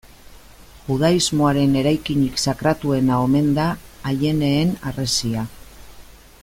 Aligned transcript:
Judaismoaren 0.85 1.75
eraikinik 1.81 2.41
sakratuena 2.47 3.21
omen 3.27 3.53
da 3.59 3.69
Aieneen 4.13 4.75
Harresia. 4.91 5.45